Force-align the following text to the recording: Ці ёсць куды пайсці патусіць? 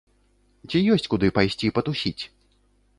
Ці 0.69 0.81
ёсць 0.95 1.07
куды 1.15 1.27
пайсці 1.37 1.73
патусіць? 1.79 2.19